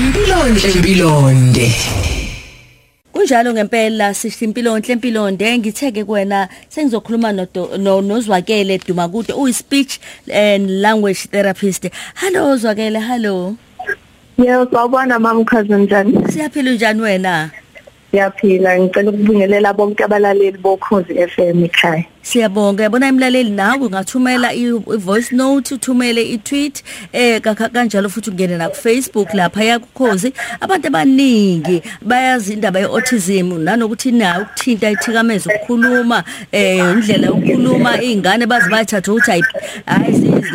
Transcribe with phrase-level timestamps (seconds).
[0.00, 1.66] Impilonhle impilonde.
[3.12, 9.52] Kunjalo ngempela sihle impilo enhle impilo nde ngitheke kuwena sengizokhuluma no nozwakele Duma kude uyi
[9.52, 9.98] speech
[10.32, 11.90] and language therapist.
[12.14, 13.56] Hello zwakele hello.
[14.38, 16.32] Yebo sawubona mama cousin njani?
[16.32, 17.50] Siyaphila njani wena?
[18.10, 22.04] Siyaphila ngicela ukubingelela bonke abalaleli bokhozi FM ekhaya.
[22.22, 22.82] Siyabonga.
[22.82, 29.34] Yabona imlaleli nawe ungathumela i-voice note uthumele i-tweet eh kanjalo futhi ungene na ku Facebook
[29.34, 38.02] lapha yakukhozi abantu abaningi bayazi indaba ye-autism nanokuthi na ukuthinta ithikameza ukukhuluma eh indlela yokukhuluma
[38.02, 39.44] izingane bazi bayathatha ukuthi hayi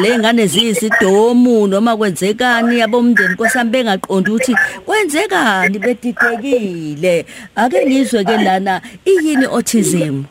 [0.02, 4.56] le ngane ziyisidomu noma kwenzekani abomndeni kosami bengaqondi ukuthi
[4.86, 7.26] kwenzekani bedidekile.
[7.56, 10.24] Ake ngizwe ke lana iyini autism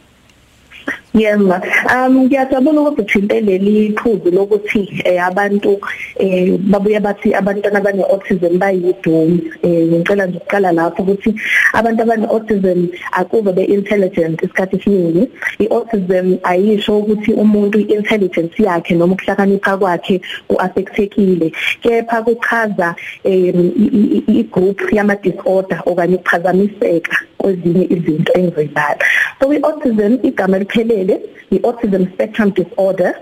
[1.14, 1.54] Yebo.
[1.94, 5.78] Um ngiyajabula ukuthi uthinte leli phuzu lokuthi eh, abantu
[6.18, 9.38] eh babuye bathi abantwana abane autism bayidumi.
[9.62, 11.34] Eh ngicela nje ukuqala lapho ukuthi
[11.72, 15.30] abantu abane autism akuve be intelligent isikhathi esiningi.
[15.58, 21.52] I-autism ayisho ukuthi umuntu i-intelligence yakhe noma ukuhlakanipha kwakhe kuaffectekile.
[21.80, 22.94] Kepha kuchaza
[23.24, 28.98] i-group yama disorder okanye ukuphazamiseka kwezinye izinto engizibala.
[29.40, 33.14] So i-autism igama liphelele ngibhekele i-autism spectrum disorder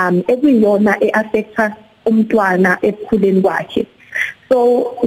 [0.00, 3.86] um ekuyiyona eaffecta umntwana ekukhuleni kwakhe.
[4.48, 4.58] So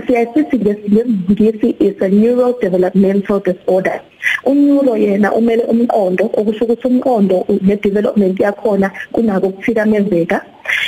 [0.05, 4.02] siyasithi ngesingisi is a neurodevelopmental disorder.
[4.45, 10.41] Uneuro yena umele umqondo okusho ukuthi umqondo ne-development yakhona kunako ukuthikamezeka.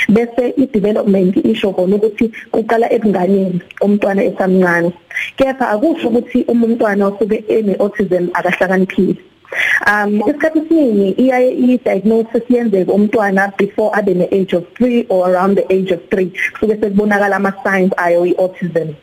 [0.08, 4.92] Bese i-development isho kona ukuthi uqala ebunganeni umntwana esamncane.
[5.36, 9.31] Kepha akusho ukuthi umntwana osuke ene-autism akahlakaniphile.
[9.86, 15.66] Um isikhathi esiningi iyaye i-diagnosis yenzeke umntwana before abe ne-age of 3 or around the
[15.74, 18.94] age of 3 kusuke sekubonakala ama-signs ayo i-autism.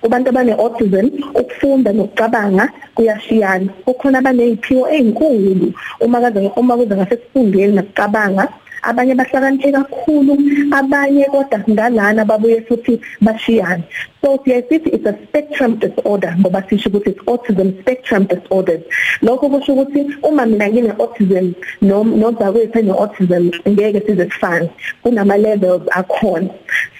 [0.00, 3.68] Kubantu abane-autism ukufunda nokucabanga kuyashiyana.
[3.84, 8.48] Kukhona abaneziphiwo ezinkulu uma kaze uma kuze ngasekufundeni nokucabanga
[8.82, 10.34] abanye bahlakaniphe kakhulu
[10.72, 13.84] abanye kodwa ngalana babuye futhi bashiyane.
[14.22, 18.82] So siyasithi it's a spectrum disorder ngoba sisho ukuthi it's autism spectrum disorders.
[19.22, 24.70] Lokho kusho ukuthi uma mina ngine autism nozakwethu ene autism ngeke size sifane
[25.02, 26.50] kunama levels akhona.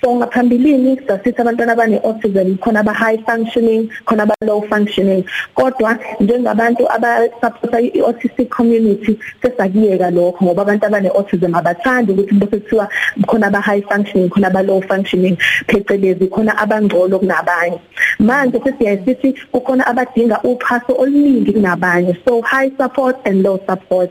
[0.01, 5.25] So ngaphambilini sasithi abantwana abane autism khona aba high functioning khona aba low functioning.
[5.55, 12.57] Kodwa njengabantu aba support i-autistic community sesakiyeka lokho ngoba abantu abane autism abathandi ukuthi bese
[12.61, 12.89] kuthiwa
[13.27, 15.37] khona aba high functioning khona aba low functioning
[15.69, 17.81] phecelezi khona abangcono kunabanye.
[18.19, 22.17] Manje sesiyasithi kukhona abadinga uphaso oluningi kunabanye.
[22.25, 24.11] So high support and low support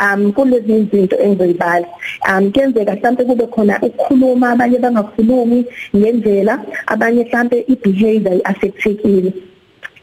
[0.00, 1.86] um kulezi izinto engizoyibala.
[2.28, 5.66] Um kuyenzeka mhlawumbe kube khona ukukhuluma abanye bangakhulumi
[5.96, 9.32] ngendlela abanye mhlawumbe i-behavior iaffectekile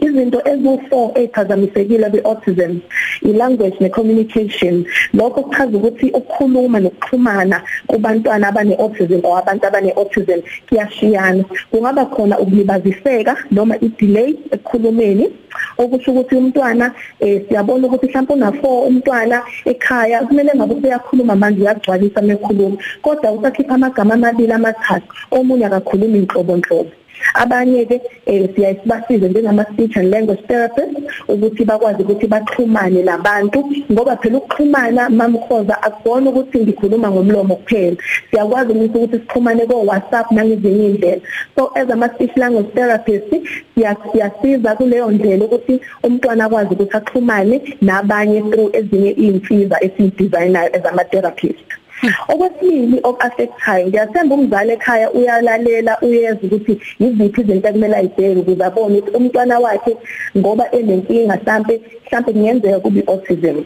[0.05, 2.73] izinto ezu4 eziphazamisekile beautism
[3.21, 4.85] ilanguage necommunication.
[5.13, 11.43] Lokho kuchaza ukuthi ukukhuluma nokuxhumana kubantwana abane autism or abantu abane autism kuyashiyana.
[11.71, 15.29] Kungaba khona ukulibaziseka noma idelay ekukhulumeni.
[15.77, 22.21] Okusho ukuthi umntwana eh siyabona ukuthi mhlawumbe una4 umntwana ekhaya kumele ngabe uyakhuluma manje uyagcwalisa
[22.21, 26.91] mekhuluma kodwa usakhipha amagama amabili amathathu omunye akakhulumi inhlobo nhlobo.
[27.33, 33.59] Abanye ke eh siyasibasize njengama speech and language therapist ukuthi bakwazi ukuthi baxhumane nabantu
[33.91, 37.97] ngoba phela ukuxhumana mamkhoza akubona ukuthi ngikhuluma ngomlomo kuphela.
[38.29, 41.21] Siyakwazi ukuthi sixhumane ko WhatsApp nangezinye indlela
[41.55, 43.31] so as ama speech language therapist
[43.75, 51.03] siyasiza kuleyo ndlela ukuthi umntwana akwazi ukuthi axhumane nabanye through ezinye izinsiza esidesignayo as ama
[51.03, 51.80] therapist
[52.31, 59.17] Okwesibili okuaffectayo ngiyathemba umzali ekhaya uyalalela uyeza ukuthi yiziphi izinto ekumele ayibheke ukuze abone ukuthi
[59.17, 59.93] umntwana wakhe
[60.37, 61.73] ngoba enenkinga mhlambe
[62.05, 63.57] mhlambe kungenzeka kube autism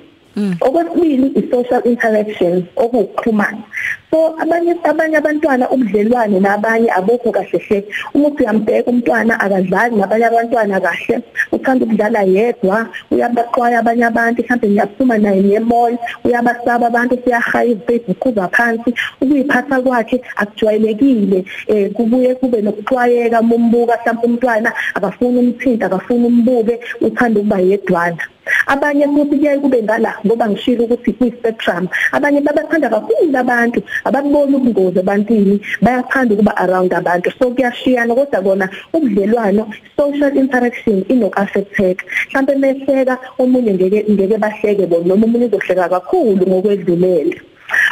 [0.66, 2.53] okwesibili i-social interaction
[2.84, 3.63] okuxhumana
[4.12, 7.80] so abanye abanye abantwana ubudlelwane nabanye abukho kahle hle.
[8.14, 11.16] Uma uyambheka umntwana akadlali nabanye abantwana kahle.
[11.52, 15.94] Uthanda ukudlala yedwa uyabaqwaya abanye abantu mhlawumbe ngiyaphuma naye ngemall
[16.26, 18.90] uyabasaba abantu siyahayi Facebook kuza phansi.
[19.22, 21.46] Ukuyiphatha kwakhe akujwayelekile.
[21.68, 28.24] Eh kubuye kube nokuxwayeka umbuka mhlawumbe umntwana akafuni umthinta akafuni umbuke uthanda ukuba yedwana.
[28.68, 34.56] Abanye futhi kuyaye kube ngala ngoba ngishilo ukuthi kwi spectrum abanye babathanda kakhulu abantu ababoni
[34.56, 37.32] ubungozi ebantwini bayathanda ukuba around abantu.
[37.40, 39.64] So kuyashiyana kodwa kona ubudlelwano
[39.97, 47.42] social interaction inokaffecteka mhlawumbe mehleka omunye ngeke ngeke bahleke bona noma umunye uzohleka kakhulu ngokwedlulele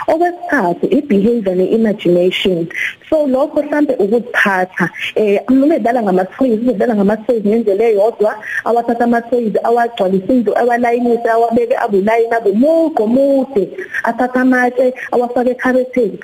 [0.08, 2.68] okwesithathu i-behavior ne-imagination.
[3.10, 8.32] So lokho mhlambe ukuziphatha eh uma edlala ngama-toys udlala ngama-toys ngendlela eyodwa
[8.66, 13.64] awathatha ama-toys awagcwalisa indlu awalayinise awabeke abulayini abumuqo mude
[14.04, 16.20] athatha amatshe awafake ekhabetheni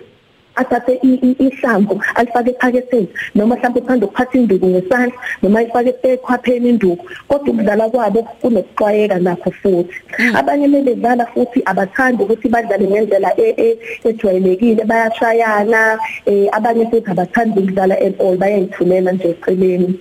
[0.62, 0.94] athathe
[1.46, 7.06] ihlamvu alifake ephaketheni noma mhlawumbe uthanda ukuphatha induku ngesandla noma ifake ekhwapheni induku.
[7.28, 9.96] Kodwa ukudlala kwabo kunokuxwayeka nakho futhi.
[10.36, 13.32] Abanye bedlala futhi abathandi ukuthi badlale ngendlela
[14.06, 16.00] ejwayelekile bayashayana
[16.52, 20.00] abanye futhi abathandi ukudlala at all bayayithulela nje eceleni.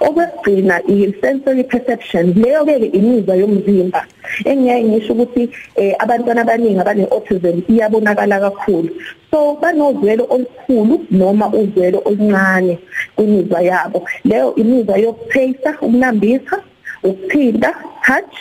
[0.00, 4.04] Okwesigcina i-sensory perception leyo ke imizwa yomzimba
[4.44, 5.50] engiyaye ngisho ukuthi
[5.98, 8.90] abantwana abaningi abane autism iyabonakala kakhulu.
[9.32, 12.78] So banozwelo olukhulu noma uzwelo oluncane
[13.16, 14.08] kwimizwa yabo.
[14.24, 16.56] Leyo imizwa yokutaste ukunambitha
[17.02, 17.74] ukuphinda
[18.06, 18.36] touch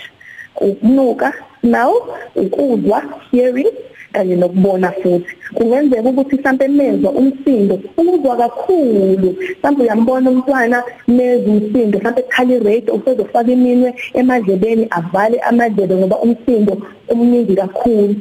[0.61, 1.33] ukunuka
[1.63, 1.93] now
[2.35, 3.73] ukuzwa hearing
[4.13, 5.31] kanye nokubona futhi.
[5.53, 9.35] Kungenzeka ukuthi mhlawumbe mezwa umsindo ukuzwa kakhulu.
[9.59, 16.77] Mhlawumbe uyambona umntwana mezwa umsindo mhlawumbe ekhala irate usezofaka iminwe emadlebeni avale amadlebe ngoba umsindo
[17.09, 18.15] omningi kakhulu.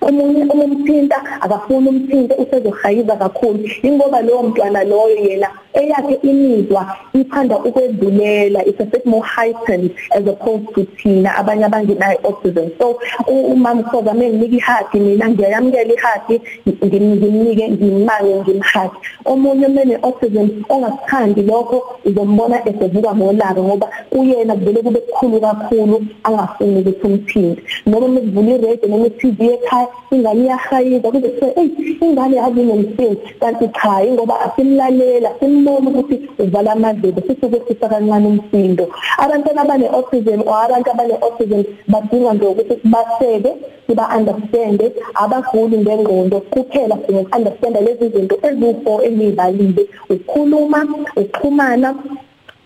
[0.00, 3.64] Omunye umthinta akafuni umthinte usezohayiza kakhulu.
[3.82, 10.26] Ingoba lowo mntwana loyo yena eyakhe imizwa ithanda ukwedlulela it's a bit more heightened as
[10.26, 12.68] opposed to thina abanye abangenayo autism.
[12.78, 16.40] So umama mkhoza menginika ihati mina ngiyamukela ihati
[16.84, 25.00] ngimnike ngimange ngimhati omunye mene autism ongasithandi lokho uzombona esevuka ngolaka ngoba uyena kuvele kube
[25.00, 31.52] kukhulu kakhulu angafuni ukuthi umthinte noma mekuvula irate noma i-TV ekhaya ingane iyahayiza kube kuthiwa
[31.56, 31.68] hey
[32.00, 38.88] ingane yazi nomsindo kanti cha ingoba asimlalela simbona ukuthi uvala amadlebe futhi ukwehlisa kancane umsindo.
[39.18, 43.50] Abantwana abane autism or abantu abane autism badinga nje ukuthi basebe
[43.86, 44.80] siba understand
[45.14, 46.40] abaguli ngengqondo.
[46.52, 50.80] Kuphela singa understand lezi zinto eziwu4 engibalile ukukhuluma
[51.16, 51.94] ukuxhumana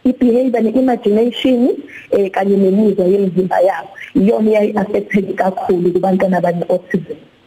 [0.04, 1.74] i-behavior ne-imagination
[2.10, 3.88] eh kanye nemizwa yemizimba yabo.
[4.14, 6.64] Iyona iyayi affected kakhulu kubantwana abane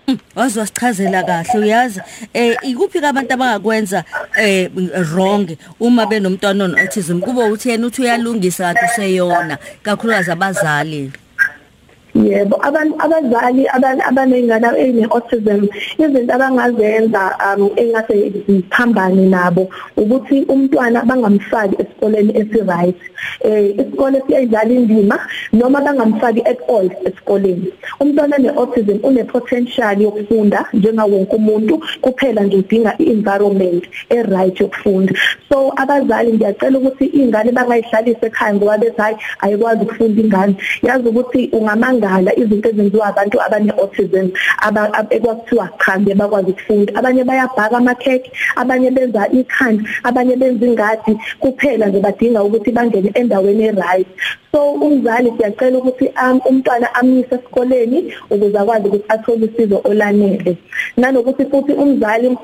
[0.08, 2.02] autism wazwa sichazela kahle uyazi?
[2.34, 4.04] Eh ikuphi abantu abangakwenza
[4.38, 4.70] eh
[5.12, 11.12] wrong uma benomntwana on autism kube uthi yena uthi uyalungisa kanti useyona kakhulukazi abazali.
[12.18, 15.70] Yebo abantu abazali abanengane ene autism
[16.02, 22.98] izinto abangazenza um engase ziphambane nabo ukuthi umntwana bangamfaki esikoleni esiright.
[23.46, 25.18] Eh isikole siyayidlala indima
[25.54, 27.70] noma bangamfaki at all esikoleni.
[28.02, 35.14] Umntwana ne autism une potential yokufunda njenga wonke umuntu kuphela nje udinga i-environment e-right yokufunda.
[35.50, 40.56] So abazali ngiyacela ukuthi ingane bangayihlalisa ekhaya ngoba bethi hayi ayikwazi ukufunda ingane.
[40.82, 44.28] Yazi ukuthi ungamanga ukudala izinto ezenziwa abantu abane autism
[45.10, 46.96] ekwakuthiwa cha bakwazi ukufunda.
[46.96, 51.18] Abanye bayabhaka amakhekhe abanye benza ikhanda abanye benza ingadi.
[51.40, 54.08] Kuphela nje badinga ukuthi bangene endaweni eright.
[54.52, 56.12] So umzali siyacela ukuthi
[56.50, 60.58] umntwana amise esikoleni ukuze akwazi ukuthi athole usizo olanele.
[60.98, 62.38] Nanokuthi futhi umzali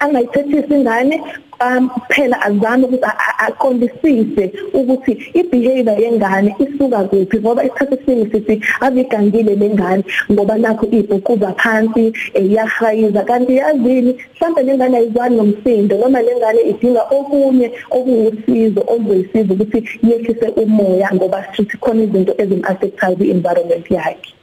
[0.00, 1.16] angayithethisa ingane
[1.60, 3.08] um phela azame ukuthi
[3.46, 11.52] aqondisise ukuthi ibehavior yengane isuka kuphi ngoba isikhathi esiningi sithi avigangile lengane ngoba nakho ibhukuza
[11.60, 19.78] phansi iyahayiza kanti yazini mhlawumbe lengane ayizwani nomsindo noma lengane idinga okunye okuwusizo oluzoyisiza ukuthi
[20.08, 24.37] yehlise umoya ngoba sithi khona izinto ezim-affectayo kwi-environment yakhe.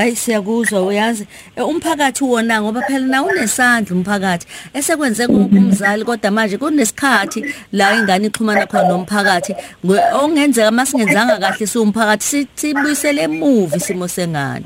[0.00, 1.26] Hayi siyakuzwa uyazi.
[1.56, 4.46] Umphakathi wona ngoba phela na unesandla umphakathi.
[4.72, 9.52] Esekwenze kumzali kodwa manje kunesikhathi la ingane ixhumana khona nomphakathi.
[10.20, 14.64] Ongenzeka masingenzanga kahle siwumphakathi sibuyisele emuva isimo sengane.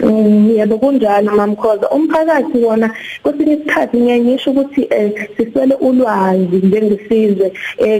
[0.00, 1.90] Yebo kunjalo mamkhoza.
[1.90, 2.90] Umphakathi wona
[3.22, 4.88] kwesinye isikhathi ngiyangisho ukuthi
[5.36, 7.52] siswele ulwazi njengesizwe.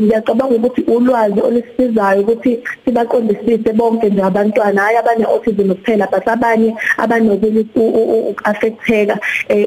[0.03, 4.83] Ngiyacabanga ukuthi ulwazi olusisizayo ukuthi sibaqondisise bonke nje abantwana.
[4.83, 7.65] Hayi abane autism kuphela but abanye abanokunye
[8.45, 9.19] affecteka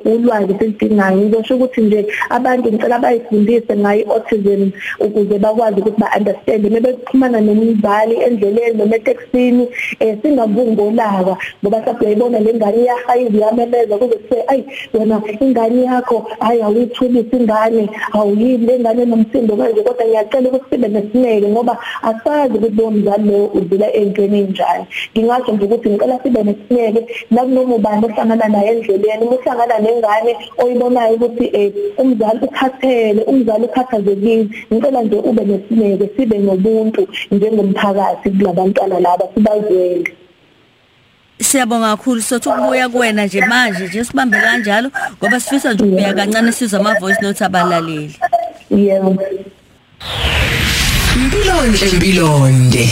[0.05, 6.71] ulwazi silidingayo ngizosho ukuthi nje abantu ngicela bayifundise ngayo autism ukuze bakwazi ukuthi ba understand
[6.71, 9.67] mebe kuxhumana nomzali endleleni noma etextini
[10.21, 11.81] singavungolaka ngoba
[12.17, 19.05] sabuyayibona lengane iyahayiza iyamemeza kuze kuthe ayi wena ingane yakho hayi awuyithulisa ingane awuyini lengane
[19.05, 24.37] nomsindo manje kodwa ngiyacela ukuthi sibe nesineke ngoba asazi ukuthi lo mzali lo udlula ey'ntweni
[24.39, 24.85] ey'njani.
[25.13, 30.31] Ngingasho nje ukuthi ngicela sibe nesineke nakunoma ubani ohlangana naye endleleni uma uhlangana nengane
[30.61, 31.45] oyibonayo ukuthi
[31.97, 40.26] um umzali ukhathele umzali ukhathazekile ngicela nje ube nesineke sibe nobuntu njengomphakathi kulabantwana laba sibazwele.
[41.41, 46.51] Siyabonga kakhulu sothi ukubuya kuwena nje manje nje sibambe kanjalo ngoba sifisa nje ukubeka kancane
[46.51, 48.15] sizwe ama voice notes abalaleli.
[48.71, 49.17] Yebo.
[51.15, 52.89] Impilonde empilonde.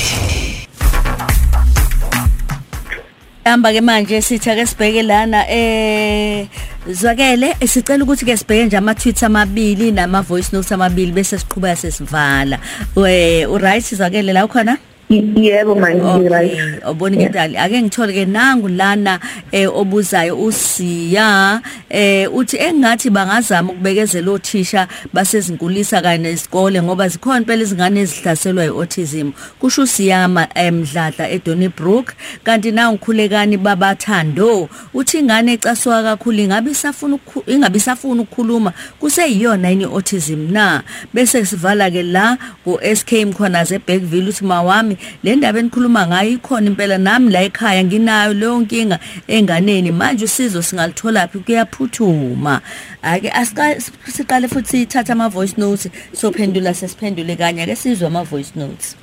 [3.46, 6.48] Hamba ke manje sithi ake sibheke lana eh
[6.90, 11.76] zwakele sicela ukuthi ke sibheke nje ama tweets amabili nama voice notes amabili bese siqhubeka
[11.76, 12.60] sesivala.
[12.96, 14.78] We u right zwakele la ukhona?
[15.10, 16.84] Yebo manje right.
[16.84, 19.20] Obona ke dali ake ngithole ke nangu lana
[19.52, 27.64] eh obuzayo usiya eh uthi engathi bangazama ukubekezela othisha basezinkulisa kanye nesikole ngoba zikhona impela
[27.64, 29.32] izingane ezihlaselwa yiautism.
[29.60, 37.78] Kusho usiyama emdladla eDonnybrook kanti na ngikhulekani babathando uthi ingane ecaswa kakhulu ingabe isafuna ingabe
[37.78, 40.84] isafuna ukukhuluma kuseyiyona yini autism na?
[41.14, 46.68] Bese sivala ke la ku SK Mkhonaze eBackville uthi mawami le ndaba enikhuluma ngayo ikhona
[46.68, 49.92] impela nami la ekhaya nginayo leyo nkinga enganeni.
[49.92, 51.40] Manje usizo singalithola phi?
[51.40, 52.62] Kuyaphuthuma.
[53.02, 53.76] Ake asika
[54.16, 57.64] siqale futhi sithatha ama voice notes sophendula sesiphendule kanye.
[57.64, 58.96] Ake sizwe ama voice notes.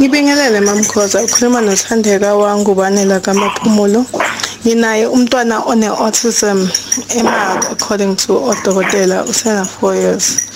[0.00, 4.06] Ngibingelele mamkhoza ukhuluma noThandeka wangubanela kaMaphumulo.
[4.66, 6.68] Nginaye umntwana one autism
[7.16, 10.47] emark according to odokotela usena 4 years.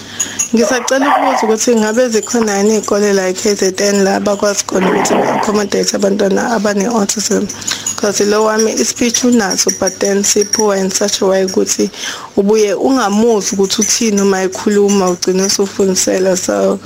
[0.55, 6.41] Ngisacela ukubuza ukuthi ngabe zikhona yini izikole la eKZN la bakwazi khona ukuthi accommodate abantwana
[6.57, 7.45] abane autism
[8.03, 11.91] because lo wami ispeech unaso but then siphuwa in such a way ukuthi
[12.37, 16.37] ubuye ungamuzi ukuthi uthini uma ekhuluma ugcina usufundisela.
[16.37, 16.79] So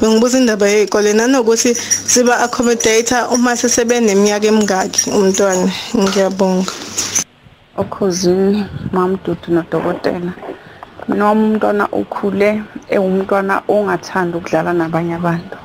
[0.00, 1.74] bengibuza indaba yezikole nanokuthi
[2.06, 5.70] siba accommodate uma sesebeneminyaka emingaki umntwana.
[5.96, 6.72] Ngiyabonga.
[7.76, 10.32] Okhuzini mamdudu nodokotela.
[11.08, 15.56] Noma umntwana ukhule ewumntwana ongathanda ukudlala nabanye abantu.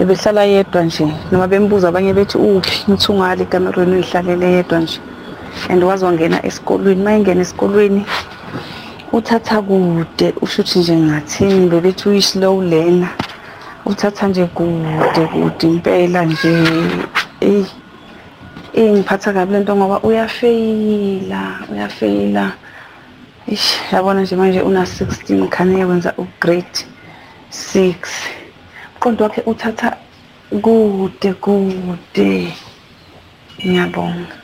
[0.00, 4.98] Ebehlala yedwa nje noma bembuza abanye bethi uphi ngithi ungale ekamerweni uyihlalele yedwa nje?
[5.70, 7.00] And waze wangena esikolweni.
[7.00, 8.02] Uma engena esikolweni
[9.12, 13.14] uthatha kude usho ukuthi nje ngathini bebethi uyi-slow learner.
[13.86, 16.52] Uthatha nje kude kude impela nje
[17.40, 17.66] eyi
[18.72, 21.40] ingiphatha kabi lento ngoba uyafeyila
[21.72, 22.63] uyafeyila.
[23.46, 26.80] Ish yabona nje manje una 16 khane yenza ugrade
[27.50, 27.94] 6
[28.96, 29.96] mqondo wakhe uthatha
[30.62, 32.52] kude kude.
[33.66, 34.36] Ngiyabonga.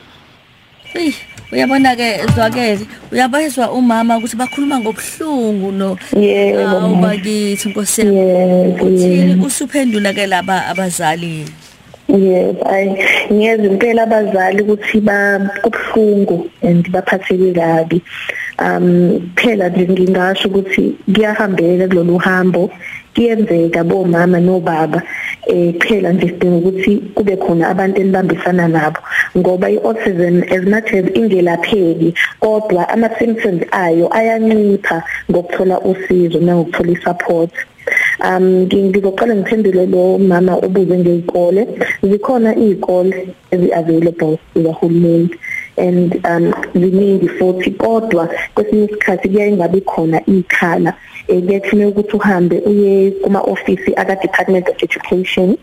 [0.95, 1.14] Eh
[1.52, 7.09] uyabona ke zwakele uyabazwa umama ukuthi bakhuluma ngobuhlungu no Yebo, Awu, mama.
[7.09, 8.19] bakithi nkosi yami.
[8.19, 11.47] Yebo, uthini usuphendula ke laba abazali.
[12.09, 12.90] Yebo, ayi
[13.33, 17.97] ngiyeza impela abazali ukuthi ba kubhlungu and baphatheke kabi.
[17.97, 18.39] Um
[19.37, 22.71] phela nje ngingasho ukuthi kuyahambeka kulolu hambo.
[23.14, 25.02] Kuyenzeka bomama nobaba
[25.47, 29.00] eh phela nje sidinga ukuthi kube khona abantu enibambisana nabo.
[29.37, 37.50] Ngoba iautism as much as ingelapheki kodwa ama symptoms ayo ayancipha ngokuthola usizo nangokuthola isupport.
[38.23, 41.67] Um ngizoqala ngiphendule lo mama obuze ngezikole
[42.02, 45.31] zikhona izikole ezi available zikahulumeni.
[45.77, 50.95] And um ziningi futhi kodwa kwesinye isikhathi kuyaye ngabe khona ikhala
[51.29, 55.57] ekuyethina ukuthi uhambe uye kuma office aka Department of Education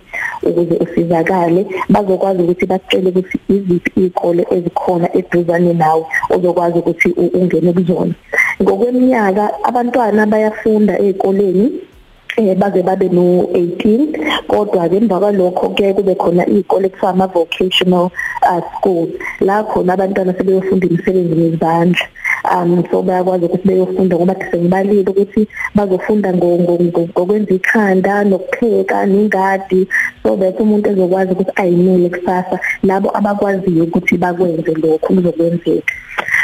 [0.44, 1.66] ukuze usizakale.
[1.90, 7.10] Bazokwazi ukuthi bacele ukuthi iziphi izikole ezikhona eduzane nawe ozokwazi ukuthi
[7.40, 8.14] ungene kuzona.
[8.62, 11.66] Ngokweminyaka abantwana bayafunda ezikoleni
[12.38, 17.28] eh baze babe no 18 kodwa ke emva kwalokho ke kube khona izikole kuthiwa ama
[17.28, 18.12] vocational
[18.46, 19.10] uh, schools.
[19.42, 22.06] La khona abantwana sebeyofunda imisebenzi yezandla
[22.52, 29.88] um so bayakwazi ukuthi beyofunda ngoba sengibalile ukuthi bazofunda ngokwenza ikhanda nokupheka ningadi
[30.24, 32.60] so that umuntu ezokwazi ukuthi ayimele kusasa.
[32.84, 35.94] Labo abakwaziyo ukuthi bakwenze lokho kuzokwenzeka.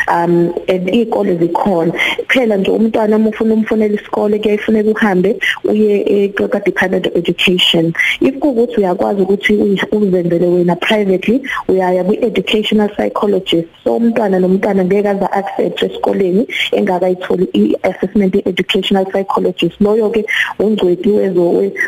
[0.07, 1.93] Um and izikole zikhona.
[2.27, 7.93] Phela nje umntwana uma ufuna umfonela isikole kuyayifuneka uhambe uye eqoqa Department of Education.
[8.22, 9.53] If kuukuthi uyakwazi ukuthi
[9.91, 13.67] uzenzele wena privately uyaya ku educational psychologist.
[13.83, 19.81] So umntwana nomntwana ngeke aza accept esikoleni engakayitholi i-assessment educational psychologist.
[19.81, 20.25] Loyo ke
[20.59, 21.43] ungcweti wezo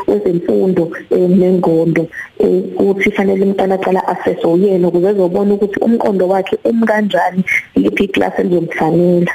[0.07, 2.07] wezemfundo nengondo
[2.79, 7.43] ukuthi fanele umntwana aqala assess uyena ukuze ezobona ukuthi umqondo wakhe umkanjani
[7.75, 9.33] liphi iclass elizomfanela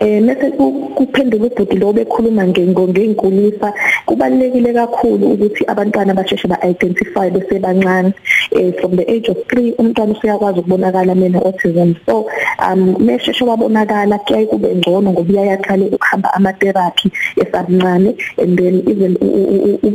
[0.00, 0.50] eh mase
[0.96, 3.72] kuphendula ubhuti lo bekhuluma ngeenkulisa
[4.06, 8.12] kubalekile kakhulu ukuthi abantwana basheshe ba identify besebancane.
[8.52, 11.94] Eh from the age of 3 umntwana usuyakwazi ukubonakala mina autism.
[12.06, 12.28] So
[12.58, 19.16] um mesheshe wabonakala kuyaye kube ngcono ngoba uyayaqale ukuhamba ama therapy esabuncane and then even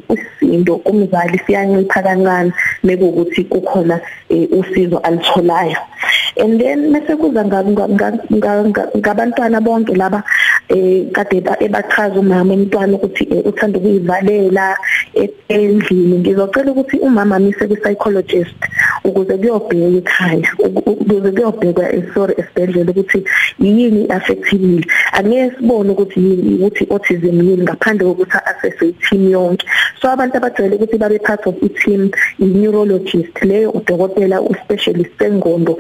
[0.09, 5.77] usindo kumzali siyancipha kancane mekuthi kukhona eh, usizo alitholayo
[6.39, 7.45] and then mase kuza
[8.97, 10.23] ngabantwana bonke laba
[10.69, 14.77] eh kade ebachaza umama umntwana ukuthi eh, uthanda ukuyivalela
[15.49, 18.59] endlini ngizocela ukuthi umama mise ku psychologist
[19.03, 23.23] ukuze kuyobheka ekhaya ukuze kuyobhekwa sorry esibhedlela ukuthi
[23.59, 29.65] yini affectile angeke sibone ukuthi yini ukuthi autism yini ngaphandle kokuthi assess i-team yonke.
[30.01, 33.35] So abantu abajwayele ukuthi babe part of i-team i-neurologist.
[33.43, 35.77] Leyo udokotela u-specialist sengondo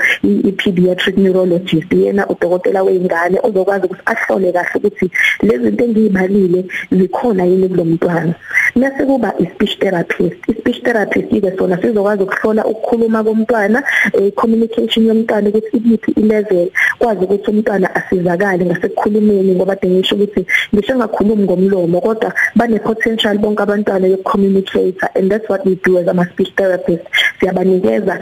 [0.49, 5.05] i-pediatric neurologist yena udokotela weingane ozokwazi ukuthi ahlole kahle ukuthi
[5.47, 6.61] lezi zinto engiyibalile
[6.91, 8.33] zikhona yini kulomntwana
[8.75, 10.37] mase kuba i-speech therapist.
[10.49, 17.49] I-speech therapist ike sona sizokwazi ukuhlola ukukhuluma komntwana i-communication yomntwana ukuthi iphi i-level kwazi ukuthi
[17.51, 24.97] umntwana asizakale ngasekukhulumeni ngoba dengisho ukuthi ngisho ngakhulumi ngomlomo kodwa bane potential bonke abantwana yokucommunicate
[25.15, 27.07] and that's what we do as ama speech therapists.
[27.39, 28.19] Siyabanikeza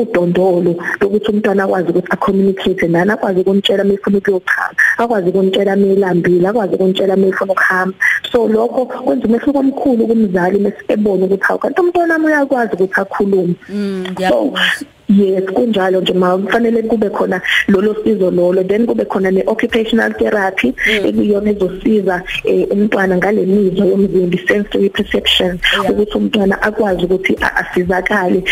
[0.00, 6.74] udondolo lokuthi umntwana akwazi ukuthi acommunicate nani akwazi ukuntshela mefuna ukuyochama akwazi ukuntshela melambile akwazi
[6.74, 7.96] ukuntshela mefuna ukuhamba.
[8.32, 13.54] So lokho kwenza umehluko omkhulu kumzali mesebona ukuthi hawu kanti umntwana wami uyakwazi ukuthi akhulume.
[13.68, 14.60] Mm ngiyabonga.
[15.08, 18.62] Yes kunjalo nje ma kufanele kube khona lolo sizo lolo.
[18.62, 20.74] Then kube khona ne-occupational therapy
[21.04, 22.22] ekuyona ezosiza
[22.70, 25.58] umntwana ngale mizwa yomzimba sensory perception.
[25.90, 28.42] Ukuthi umntwana akwazi ukuthi asizakale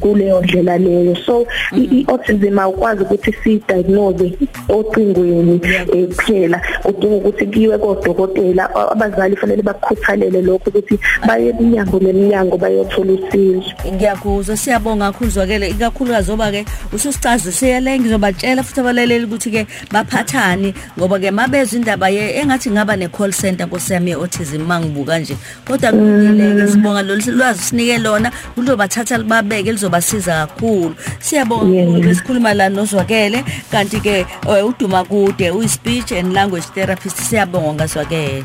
[0.00, 1.16] kuleyo ndlela leyo.
[1.16, 4.32] So i-autism awukwazi ukuthi si-diagnose
[4.68, 5.60] ocingweni
[6.08, 6.60] kuphela.
[6.82, 13.72] Kudinga ukuthi kiwe kodokotela abazali fanele bakukhuthalele lokho ukuthi baye eminyango neminyango bayothola usizo.
[13.92, 20.74] Ngiyakuzwa siyabonga kakhulu zwakele ikakhulu kakhulukazi ngoba ke ususicazisele ngizobatshela futhi abalaleli ukuthi ke baphathani
[20.98, 25.36] ngoba ke mabezwe indaba ye engathi ngaba ne call center nkosiyami yeautism mangibuka nje.
[25.66, 30.94] Kodwa kulungile sibonga lolu lwazi sinike lona luzobathatha libabeke lizobasiza kakhulu.
[31.20, 34.26] Siyabonga besikhuluma la nozwakele kanti ke
[34.64, 38.44] uduma kude uyi speech and language therapist siyabonga ngaswakele.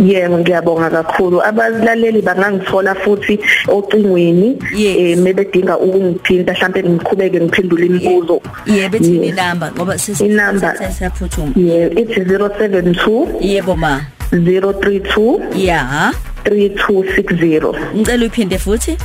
[0.00, 1.42] Yebo ngiyabonga kakhulu.
[1.42, 3.38] Abalaleli bangangithola futhi
[3.68, 8.40] ocingweni eh mebedinga ukungithinta mhlambe ngiqhubeke ngiphendule imibuzo.
[8.66, 14.00] Yebo ethini inamba ngoba sesiyaphuthuma yebo ithi 072 yebo ma.
[14.32, 16.12] 032 yeah
[16.44, 18.96] 3260 ngicela uphinde futhi.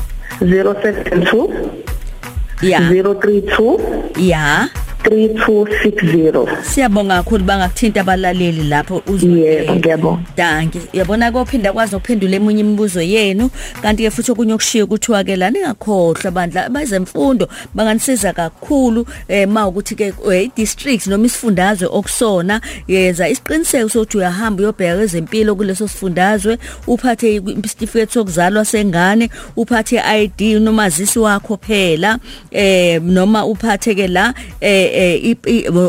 [0.42, 1.50] 072
[2.62, 3.80] yeah 032
[4.18, 4.68] yeah
[5.06, 10.22] 3260 Siyabonga kakhulu bangakuthinta abalaleli lapho uzwe Yebo ngiyabonga.
[10.38, 10.82] Danke.
[10.94, 13.50] Yabona kophinda kwazi ukuphendula emunye imibuzo yenu
[13.82, 19.68] kanti ke futhi okunye okushiya kuthiwa ke la ningakhohlwa bandla abazemfundo banganisiza kakhulu eh ma
[19.68, 20.14] ukuthi ke
[20.56, 28.66] district noma isifundazwe okusona yeza isiqiniseko sokuthi uyahamba uyobheka ezempilo kuleso sifundazwe uphathe isitifiketi sokuzalwa
[28.66, 32.20] sengane uphathe ID nomazisi wakho phela
[32.52, 34.95] eh noma uphathe ke la eh eh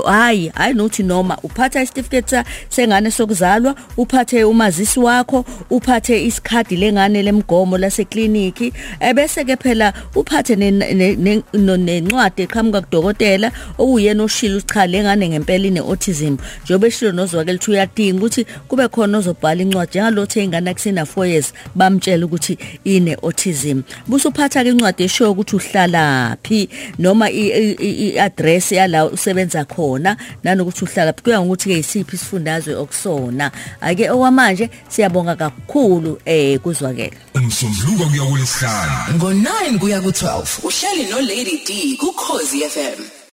[0.07, 2.37] hayi hayi nothi noma uphatha isitifiketi
[2.69, 12.43] sengane sokuzalwa uphathe umazisi wakho uphathe isikhadi lengane lemgomo lasekliniki ebese ke phela uphathe nencwadi
[12.43, 18.47] eqhamuka kudokotela okuyena oshilo cha lengane ngempela ine autism njobe shilo nozwakela ukuthi uyadinga ukuthi
[18.69, 24.71] kube khona ozobhala incwadi ngalotho ingane kusena 4 years bamtshela ukuthi ine autism busuphatha ke
[24.71, 31.69] incwadi eshoyo ukuthi uhlala phi noma i-address yala la usebenza khona nanokuthi uhlala kuya ngokuthi
[31.69, 33.51] ke isiphi isifundazwe okusona.
[33.81, 38.97] Ake okwamanje siyabonga kakhulu eh kuzwakela umsombuluko kuya kulesihlanu.
[39.19, 43.17] Ngo9 kuya ku12 uhleli no Lady D ku Khosi FM